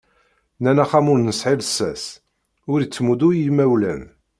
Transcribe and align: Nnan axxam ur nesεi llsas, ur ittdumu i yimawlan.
Nnan 0.59 0.81
axxam 0.83 1.07
ur 1.13 1.19
nesεi 1.21 1.55
llsas, 1.59 2.03
ur 2.71 2.79
ittdumu 2.81 3.13
i 3.31 3.37
yimawlan. 3.41 4.01